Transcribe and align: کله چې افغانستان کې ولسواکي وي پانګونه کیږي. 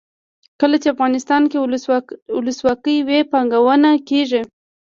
کله 0.59 0.77
چې 0.81 0.87
افغانستان 0.95 1.43
کې 1.51 1.57
ولسواکي 2.45 2.95
وي 3.07 3.19
پانګونه 3.31 3.89
کیږي. 4.09 4.41